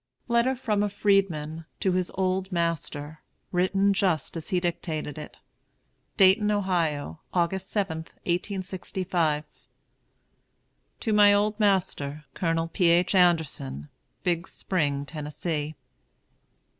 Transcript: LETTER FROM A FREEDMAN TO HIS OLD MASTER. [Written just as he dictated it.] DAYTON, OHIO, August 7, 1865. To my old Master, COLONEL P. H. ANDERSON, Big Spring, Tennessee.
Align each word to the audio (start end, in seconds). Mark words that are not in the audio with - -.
LETTER 0.27 0.55
FROM 0.55 0.81
A 0.81 0.89
FREEDMAN 0.89 1.65
TO 1.79 1.91
HIS 1.91 2.09
OLD 2.15 2.51
MASTER. 2.51 3.21
[Written 3.51 3.93
just 3.93 4.35
as 4.35 4.49
he 4.49 4.59
dictated 4.59 5.19
it.] 5.19 5.37
DAYTON, 6.17 6.49
OHIO, 6.49 7.19
August 7.35 7.69
7, 7.69 7.99
1865. 8.25 9.43
To 11.01 11.13
my 11.13 11.31
old 11.31 11.59
Master, 11.59 12.25
COLONEL 12.33 12.69
P. 12.69 12.85
H. 12.89 13.13
ANDERSON, 13.13 13.89
Big 14.23 14.47
Spring, 14.47 15.05
Tennessee. 15.05 15.75